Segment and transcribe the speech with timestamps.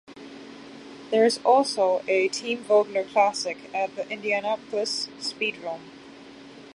[1.11, 5.91] There is also a Team Vogler classic at the Indianapolis Speedrome.